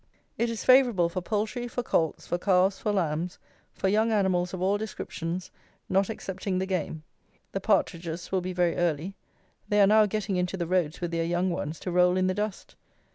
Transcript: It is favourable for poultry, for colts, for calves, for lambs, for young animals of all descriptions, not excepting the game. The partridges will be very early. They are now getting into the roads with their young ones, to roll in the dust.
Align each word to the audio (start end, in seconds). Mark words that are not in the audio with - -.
It 0.35 0.49
is 0.49 0.65
favourable 0.65 1.09
for 1.09 1.21
poultry, 1.21 1.67
for 1.67 1.83
colts, 1.83 2.25
for 2.25 2.39
calves, 2.39 2.79
for 2.79 2.91
lambs, 2.91 3.37
for 3.71 3.87
young 3.87 4.11
animals 4.11 4.51
of 4.51 4.59
all 4.59 4.79
descriptions, 4.79 5.51
not 5.89 6.09
excepting 6.09 6.57
the 6.57 6.65
game. 6.65 7.03
The 7.51 7.61
partridges 7.61 8.31
will 8.31 8.41
be 8.41 8.51
very 8.51 8.75
early. 8.77 9.13
They 9.69 9.79
are 9.79 9.85
now 9.85 10.07
getting 10.07 10.37
into 10.37 10.57
the 10.57 10.65
roads 10.65 11.01
with 11.01 11.11
their 11.11 11.23
young 11.25 11.51
ones, 11.51 11.79
to 11.81 11.91
roll 11.91 12.17
in 12.17 12.25
the 12.25 12.33
dust. 12.33 12.75